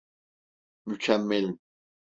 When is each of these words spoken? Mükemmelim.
Mükemmelim. 0.85 1.59